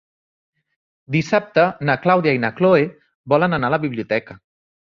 [1.15, 2.81] Dissabte na Clàudia i na Cloè
[3.35, 4.43] volen anar a la biblioteca.